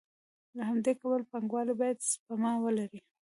له 0.55 0.61
همدې 0.69 0.91
کبله 0.99 1.23
پانګوال 1.31 1.67
باید 1.79 1.97
سپما 2.11 2.51
ولري 2.63 2.99